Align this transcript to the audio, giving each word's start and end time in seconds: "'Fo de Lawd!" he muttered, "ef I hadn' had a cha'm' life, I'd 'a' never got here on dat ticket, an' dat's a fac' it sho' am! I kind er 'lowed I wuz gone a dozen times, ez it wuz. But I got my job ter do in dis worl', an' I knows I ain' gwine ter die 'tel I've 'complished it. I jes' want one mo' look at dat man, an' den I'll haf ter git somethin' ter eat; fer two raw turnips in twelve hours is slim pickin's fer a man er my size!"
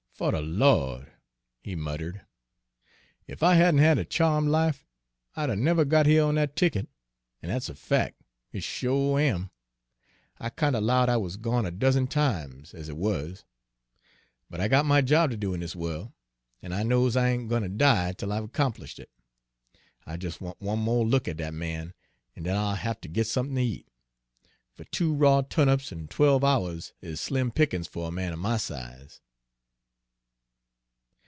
"'Fo 0.23 0.29
de 0.29 0.39
Lawd!" 0.39 1.09
he 1.63 1.73
muttered, 1.73 2.21
"ef 3.27 3.41
I 3.41 3.55
hadn' 3.55 3.79
had 3.79 3.97
a 3.97 4.05
cha'm' 4.05 4.47
life, 4.49 4.85
I'd 5.35 5.49
'a' 5.49 5.55
never 5.55 5.83
got 5.83 6.05
here 6.05 6.25
on 6.25 6.35
dat 6.35 6.55
ticket, 6.55 6.87
an' 7.41 7.49
dat's 7.49 7.69
a 7.69 7.73
fac' 7.73 8.13
it 8.51 8.61
sho' 8.61 9.17
am! 9.17 9.49
I 10.39 10.49
kind 10.49 10.75
er 10.75 10.79
'lowed 10.79 11.09
I 11.09 11.17
wuz 11.17 11.37
gone 11.41 11.65
a 11.65 11.71
dozen 11.71 12.05
times, 12.05 12.75
ez 12.75 12.87
it 12.87 12.97
wuz. 12.97 13.37
But 14.47 14.61
I 14.61 14.67
got 14.67 14.85
my 14.85 15.01
job 15.01 15.31
ter 15.31 15.37
do 15.37 15.55
in 15.55 15.59
dis 15.61 15.75
worl', 15.75 16.13
an' 16.61 16.71
I 16.71 16.83
knows 16.83 17.15
I 17.15 17.29
ain' 17.29 17.47
gwine 17.47 17.63
ter 17.63 17.67
die 17.69 18.11
'tel 18.11 18.31
I've 18.31 18.51
'complished 18.53 18.99
it. 18.99 19.09
I 20.05 20.17
jes' 20.21 20.39
want 20.39 20.61
one 20.61 20.77
mo' 20.83 21.01
look 21.01 21.27
at 21.27 21.37
dat 21.37 21.55
man, 21.55 21.95
an' 22.35 22.43
den 22.43 22.55
I'll 22.57 22.75
haf 22.75 23.01
ter 23.01 23.09
git 23.09 23.25
somethin' 23.25 23.55
ter 23.55 23.61
eat; 23.61 23.87
fer 24.75 24.83
two 24.83 25.15
raw 25.15 25.41
turnips 25.41 25.91
in 25.91 26.07
twelve 26.09 26.43
hours 26.43 26.93
is 27.01 27.19
slim 27.19 27.49
pickin's 27.49 27.87
fer 27.87 28.03
a 28.03 28.11
man 28.11 28.33
er 28.33 28.37
my 28.37 28.57
size!" 28.57 29.19